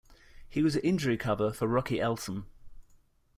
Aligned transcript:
He 0.49 0.63
was 0.63 0.77
injury 0.77 1.15
cover 1.15 1.53
for 1.53 1.67
Rocky 1.67 1.99
Elsom. 1.99 2.45